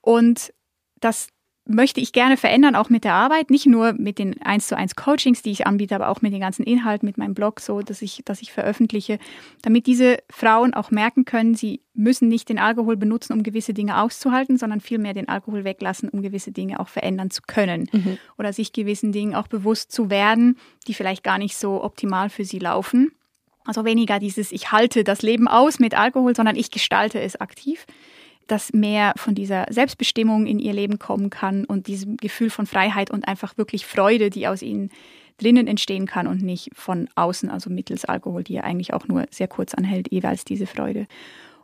[0.00, 0.52] Und
[1.00, 1.28] dass
[1.66, 4.94] möchte ich gerne verändern, auch mit der Arbeit, nicht nur mit den 1 zu 1
[4.94, 8.02] Coachings, die ich anbiete, aber auch mit den ganzen Inhalten, mit meinem Blog, so dass
[8.02, 9.18] ich, dass ich veröffentliche,
[9.62, 14.00] damit diese Frauen auch merken können, sie müssen nicht den Alkohol benutzen, um gewisse Dinge
[14.00, 17.88] auszuhalten, sondern vielmehr den Alkohol weglassen, um gewisse Dinge auch verändern zu können.
[17.92, 18.18] Mhm.
[18.38, 22.44] Oder sich gewissen Dingen auch bewusst zu werden, die vielleicht gar nicht so optimal für
[22.44, 23.10] sie laufen.
[23.64, 27.86] Also weniger dieses, ich halte das Leben aus mit Alkohol, sondern ich gestalte es aktiv
[28.46, 33.10] dass mehr von dieser Selbstbestimmung in ihr Leben kommen kann und diesem Gefühl von Freiheit
[33.10, 34.90] und einfach wirklich Freude, die aus ihnen
[35.38, 39.26] drinnen entstehen kann und nicht von außen, also mittels Alkohol, die ja eigentlich auch nur
[39.30, 41.06] sehr kurz anhält, jeweils diese Freude.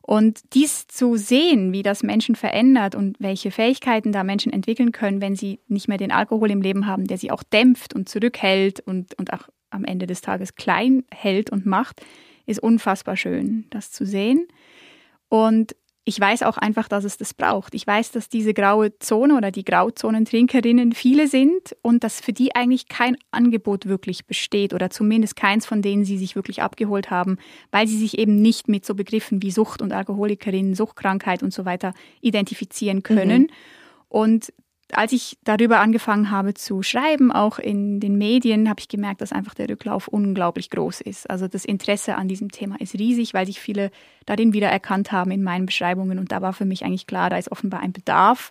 [0.02, 5.20] Und dies zu sehen, wie das Menschen verändert und welche Fähigkeiten da Menschen entwickeln können,
[5.20, 8.80] wenn sie nicht mehr den Alkohol im Leben haben, der sie auch dämpft und zurückhält
[8.80, 12.02] und, und auch am Ende des Tages klein hält und macht,
[12.46, 14.48] ist unfassbar schön, das zu sehen.
[15.28, 17.74] Und ich weiß auch einfach, dass es das braucht.
[17.74, 22.56] Ich weiß, dass diese graue Zone oder die Grauzonentrinkerinnen viele sind und dass für die
[22.56, 27.38] eigentlich kein Angebot wirklich besteht oder zumindest keins, von denen sie sich wirklich abgeholt haben,
[27.70, 31.64] weil sie sich eben nicht mit so Begriffen wie Sucht und Alkoholikerinnen, Suchtkrankheit und so
[31.64, 33.42] weiter identifizieren können.
[33.42, 33.50] Mhm.
[34.08, 34.52] Und
[34.92, 39.32] als ich darüber angefangen habe zu schreiben, auch in den Medien, habe ich gemerkt, dass
[39.32, 41.28] einfach der Rücklauf unglaublich groß ist.
[41.28, 43.90] Also das Interesse an diesem Thema ist riesig, weil sich viele
[44.26, 46.18] darin wieder erkannt haben in meinen Beschreibungen.
[46.18, 48.50] Und da war für mich eigentlich klar, da ist offenbar ein Bedarf.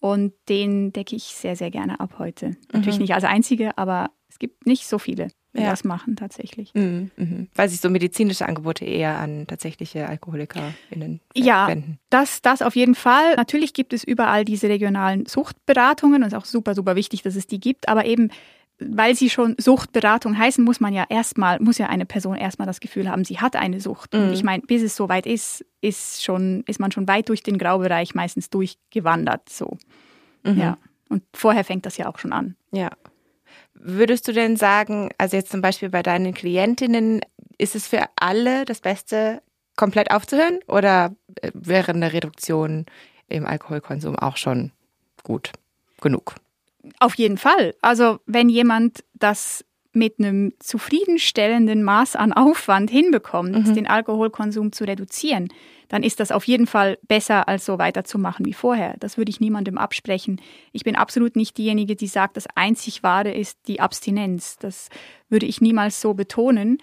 [0.00, 2.48] Und den decke ich sehr, sehr gerne ab heute.
[2.48, 2.56] Mhm.
[2.72, 5.28] Natürlich nicht als einzige, aber es gibt nicht so viele
[5.62, 5.70] ja.
[5.70, 6.74] das machen tatsächlich.
[6.74, 7.46] Mhm, mh.
[7.54, 11.98] Weil sich so medizinische Angebote eher an tatsächliche AlkoholikerInnen ja, wenden.
[12.10, 13.36] Das, das auf jeden Fall.
[13.36, 17.36] Natürlich gibt es überall diese regionalen Suchtberatungen und es ist auch super, super wichtig, dass
[17.36, 18.30] es die gibt, aber eben
[18.80, 22.80] weil sie schon Suchtberatung heißen, muss man ja erstmal, muss ja eine Person erstmal das
[22.80, 24.14] Gefühl haben, sie hat eine Sucht.
[24.14, 24.20] Mhm.
[24.20, 27.58] Und ich meine, bis es soweit ist, ist schon, ist man schon weit durch den
[27.58, 29.76] Graubereich meistens durchgewandert, so.
[30.42, 30.58] Mhm.
[30.58, 30.78] Ja.
[31.08, 32.56] Und vorher fängt das ja auch schon an.
[32.72, 32.90] Ja.
[33.86, 37.20] Würdest du denn sagen, also jetzt zum Beispiel bei deinen Klientinnen,
[37.58, 39.42] ist es für alle das Beste,
[39.76, 42.86] komplett aufzuhören oder äh, wäre eine Reduktion
[43.28, 44.72] im Alkoholkonsum auch schon
[45.22, 45.52] gut
[46.00, 46.34] genug?
[46.98, 47.74] Auf jeden Fall.
[47.82, 49.64] Also wenn jemand das
[49.94, 53.74] mit einem zufriedenstellenden Maß an Aufwand hinbekommt, mhm.
[53.74, 55.48] den Alkoholkonsum zu reduzieren,
[55.88, 58.96] dann ist das auf jeden Fall besser, als so weiterzumachen wie vorher.
[58.98, 60.40] Das würde ich niemandem absprechen.
[60.72, 64.56] Ich bin absolut nicht diejenige, die sagt, das einzig Wahre ist die Abstinenz.
[64.58, 64.88] Das
[65.28, 66.78] würde ich niemals so betonen.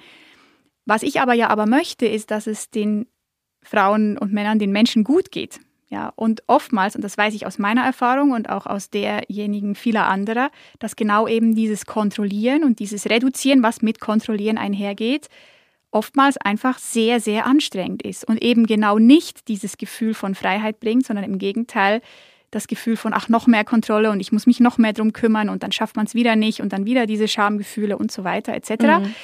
[0.85, 3.07] Was ich aber ja aber möchte, ist, dass es den
[3.63, 5.59] Frauen und Männern, den Menschen gut geht.
[5.91, 10.07] Ja, und oftmals, und das weiß ich aus meiner Erfahrung und auch aus derjenigen vieler
[10.07, 10.49] anderer,
[10.79, 15.27] dass genau eben dieses Kontrollieren und dieses Reduzieren, was mit Kontrollieren einhergeht,
[15.91, 21.05] oftmals einfach sehr, sehr anstrengend ist und eben genau nicht dieses Gefühl von Freiheit bringt,
[21.05, 22.01] sondern im Gegenteil
[22.51, 25.49] das Gefühl von, ach, noch mehr Kontrolle und ich muss mich noch mehr drum kümmern
[25.49, 28.53] und dann schafft man es wieder nicht und dann wieder diese Schamgefühle und so weiter
[28.53, 28.81] etc.
[28.81, 29.15] Mhm.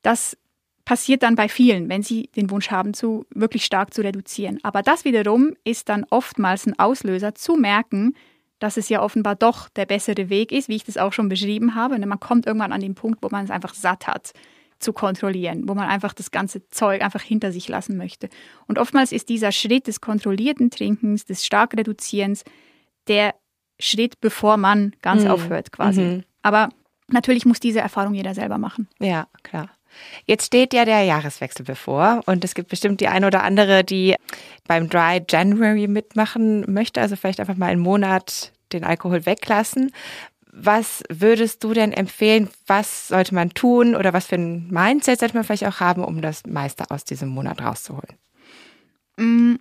[0.00, 0.38] Das
[0.86, 4.60] passiert dann bei vielen, wenn sie den Wunsch haben, zu wirklich stark zu reduzieren.
[4.62, 8.14] Aber das wiederum ist dann oftmals ein Auslöser zu merken,
[8.60, 11.74] dass es ja offenbar doch der bessere Weg ist, wie ich das auch schon beschrieben
[11.74, 11.98] habe.
[11.98, 14.32] Man kommt irgendwann an den Punkt, wo man es einfach satt hat
[14.78, 18.28] zu kontrollieren, wo man einfach das ganze Zeug einfach hinter sich lassen möchte.
[18.66, 22.44] Und oftmals ist dieser Schritt des kontrollierten Trinkens, des stark Reduzierens,
[23.08, 23.34] der
[23.80, 25.30] Schritt, bevor man ganz mhm.
[25.30, 26.02] aufhört quasi.
[26.02, 26.24] Mhm.
[26.42, 26.68] Aber
[27.08, 28.88] natürlich muss diese Erfahrung jeder selber machen.
[29.00, 29.70] Ja, klar.
[30.24, 34.14] Jetzt steht ja der Jahreswechsel bevor und es gibt bestimmt die eine oder andere, die
[34.66, 39.92] beim Dry January mitmachen möchte, also vielleicht einfach mal einen Monat den Alkohol weglassen.
[40.52, 42.48] Was würdest du denn empfehlen?
[42.66, 46.22] Was sollte man tun oder was für ein Mindset sollte man vielleicht auch haben, um
[46.22, 48.16] das meiste aus diesem Monat rauszuholen?
[49.18, 49.56] Mm,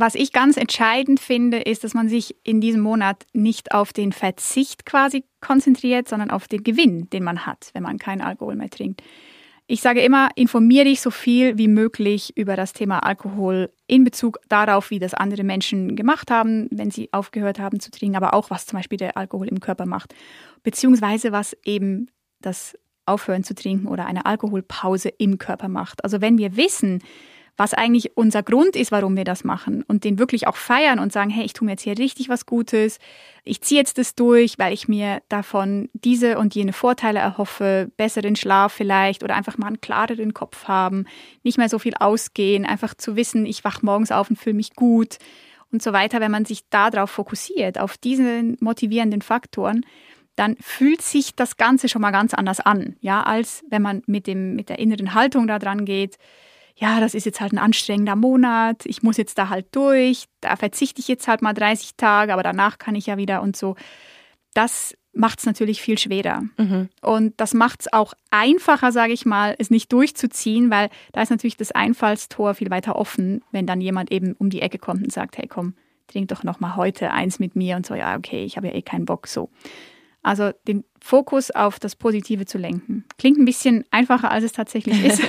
[0.00, 4.12] was ich ganz entscheidend finde, ist, dass man sich in diesem Monat nicht auf den
[4.12, 8.70] Verzicht quasi konzentriert, sondern auf den Gewinn, den man hat, wenn man keinen Alkohol mehr
[8.70, 9.02] trinkt.
[9.72, 14.40] Ich sage immer, informiere dich so viel wie möglich über das Thema Alkohol in Bezug
[14.48, 18.50] darauf, wie das andere Menschen gemacht haben, wenn sie aufgehört haben zu trinken, aber auch
[18.50, 20.12] was zum Beispiel der Alkohol im Körper macht,
[20.64, 22.08] beziehungsweise was eben
[22.40, 26.02] das Aufhören zu trinken oder eine Alkoholpause im Körper macht.
[26.02, 27.00] Also wenn wir wissen,
[27.60, 29.84] was eigentlich unser Grund ist, warum wir das machen.
[29.86, 32.46] Und den wirklich auch feiern und sagen, hey, ich tue mir jetzt hier richtig was
[32.46, 32.98] Gutes,
[33.44, 38.34] ich ziehe jetzt das durch, weil ich mir davon diese und jene Vorteile erhoffe, besseren
[38.34, 41.04] Schlaf vielleicht oder einfach mal einen klareren Kopf haben,
[41.42, 44.74] nicht mehr so viel ausgehen, einfach zu wissen, ich wach morgens auf und fühle mich
[44.74, 45.18] gut
[45.70, 46.18] und so weiter.
[46.22, 49.84] Wenn man sich darauf fokussiert, auf diese motivierenden Faktoren,
[50.34, 54.26] dann fühlt sich das Ganze schon mal ganz anders an, ja, als wenn man mit
[54.26, 56.16] dem, mit der inneren Haltung da dran geht,
[56.76, 60.56] ja, das ist jetzt halt ein anstrengender Monat, ich muss jetzt da halt durch, da
[60.56, 63.76] verzichte ich jetzt halt mal 30 Tage, aber danach kann ich ja wieder und so.
[64.54, 66.42] Das macht es natürlich viel schwerer.
[66.56, 66.88] Mhm.
[67.02, 71.30] Und das macht es auch einfacher, sage ich mal, es nicht durchzuziehen, weil da ist
[71.30, 75.12] natürlich das Einfallstor viel weiter offen, wenn dann jemand eben um die Ecke kommt und
[75.12, 75.74] sagt, hey komm,
[76.06, 78.74] trink doch noch mal heute eins mit mir und so, ja, okay, ich habe ja
[78.74, 79.50] eh keinen Bock so.
[80.22, 83.04] Also den Fokus auf das Positive zu lenken.
[83.16, 85.22] Klingt ein bisschen einfacher, als es tatsächlich ist.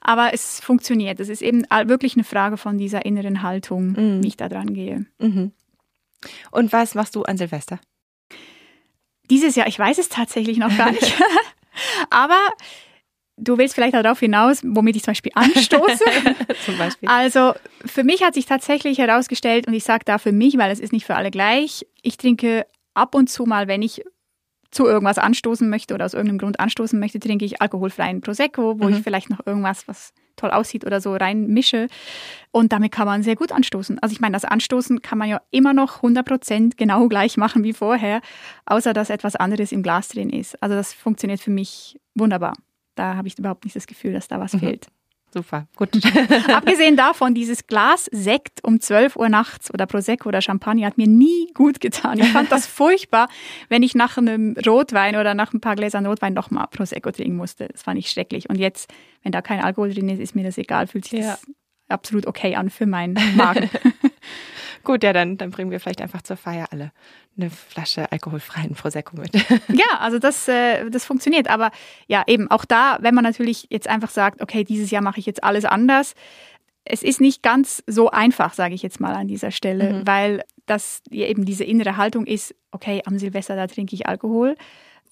[0.00, 1.20] Aber es funktioniert.
[1.20, 4.22] Es ist eben wirklich eine Frage von dieser inneren Haltung, mhm.
[4.22, 5.06] wie ich da dran gehe.
[5.18, 5.52] Mhm.
[6.50, 7.80] Und was machst du an Silvester?
[9.30, 11.14] Dieses Jahr, ich weiß es tatsächlich noch gar nicht.
[12.10, 12.38] Aber
[13.36, 16.04] du willst vielleicht darauf hinaus, womit ich zum Beispiel anstoße.
[16.64, 17.08] zum Beispiel.
[17.08, 20.80] Also für mich hat sich tatsächlich herausgestellt, und ich sage da für mich, weil es
[20.80, 24.02] ist nicht für alle gleich, ich trinke ab und zu mal, wenn ich
[24.72, 28.88] zu irgendwas anstoßen möchte oder aus irgendeinem Grund anstoßen möchte, trinke ich alkoholfreien Prosecco, wo
[28.88, 28.94] mhm.
[28.94, 31.88] ich vielleicht noch irgendwas, was toll aussieht oder so reinmische.
[32.50, 33.98] Und damit kann man sehr gut anstoßen.
[34.00, 37.74] Also ich meine, das Anstoßen kann man ja immer noch 100% genau gleich machen wie
[37.74, 38.22] vorher,
[38.64, 40.60] außer dass etwas anderes im Glas drin ist.
[40.62, 42.54] Also das funktioniert für mich wunderbar.
[42.94, 44.60] Da habe ich überhaupt nicht das Gefühl, dass da was mhm.
[44.60, 44.86] fehlt.
[45.32, 45.88] Super, gut.
[46.52, 51.06] Abgesehen davon, dieses Glas Sekt um 12 Uhr nachts oder Prosecco oder Champagner hat mir
[51.06, 52.18] nie gut getan.
[52.18, 53.28] Ich fand das furchtbar,
[53.70, 57.68] wenn ich nach einem Rotwein oder nach ein paar Gläsern Rotwein nochmal Prosecco trinken musste.
[57.68, 58.50] Das fand ich schrecklich.
[58.50, 58.92] Und jetzt,
[59.22, 60.86] wenn da kein Alkohol drin ist, ist mir das egal.
[60.86, 61.30] Fühlt sich ja.
[61.30, 61.46] das
[61.88, 63.70] absolut okay an für meinen Magen.
[64.84, 66.92] Gut, ja, dann, dann bringen wir vielleicht einfach zur Feier alle
[67.36, 69.34] eine Flasche alkoholfreien Prosecco mit.
[69.68, 71.48] ja, also das, äh, das funktioniert.
[71.48, 71.70] Aber
[72.06, 75.26] ja, eben auch da, wenn man natürlich jetzt einfach sagt, okay, dieses Jahr mache ich
[75.26, 76.14] jetzt alles anders.
[76.84, 80.06] Es ist nicht ganz so einfach, sage ich jetzt mal an dieser Stelle, mhm.
[80.06, 84.56] weil das eben diese innere Haltung ist, okay, am Silvester, da trinke ich Alkohol.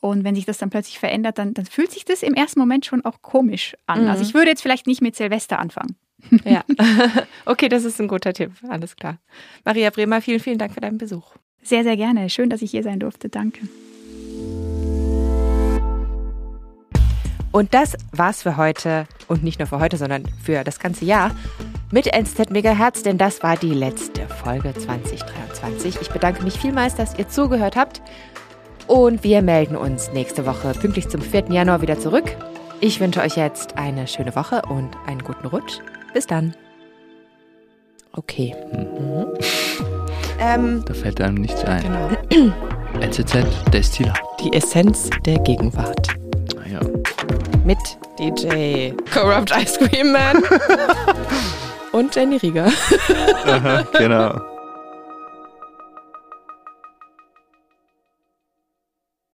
[0.00, 2.86] Und wenn sich das dann plötzlich verändert, dann, dann fühlt sich das im ersten Moment
[2.86, 4.04] schon auch komisch an.
[4.04, 4.10] Mhm.
[4.10, 5.96] Also ich würde jetzt vielleicht nicht mit Silvester anfangen.
[6.44, 6.64] Ja,
[7.46, 8.52] okay, das ist ein guter Tipp.
[8.68, 9.18] Alles klar.
[9.64, 11.34] Maria Bremer, vielen, vielen Dank für deinen Besuch.
[11.62, 12.30] Sehr, sehr gerne.
[12.30, 13.28] Schön, dass ich hier sein durfte.
[13.28, 13.60] Danke.
[17.52, 21.34] Und das war's für heute und nicht nur für heute, sondern für das ganze Jahr
[21.90, 26.00] mit NZ Megahertz, denn das war die letzte Folge 2023.
[26.00, 28.00] Ich bedanke mich vielmals, dass ihr zugehört habt
[28.86, 31.46] und wir melden uns nächste Woche pünktlich zum 4.
[31.50, 32.36] Januar wieder zurück.
[32.80, 35.80] Ich wünsche euch jetzt eine schöne Woche und einen guten Rutsch.
[36.12, 36.54] Bis dann.
[38.12, 38.54] Okay.
[38.72, 39.26] Mhm.
[40.38, 41.82] Ähm, da fällt einem nichts ein.
[42.30, 42.52] Genau.
[43.00, 44.14] NZZ Destiller.
[44.40, 46.08] Die Essenz der Gegenwart.
[46.56, 46.80] Ah ja.
[47.64, 47.78] Mit
[48.18, 50.42] DJ Corrupt Ice Cream Man
[51.92, 52.68] und Jenny Rieger.
[53.46, 54.49] Aha, genau.